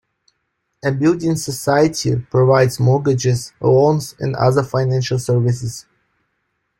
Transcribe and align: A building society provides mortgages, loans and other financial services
A 0.83 0.91
building 0.91 1.35
society 1.35 2.15
provides 2.15 2.79
mortgages, 2.79 3.53
loans 3.59 4.15
and 4.19 4.35
other 4.35 4.63
financial 4.63 5.19
services 5.19 5.85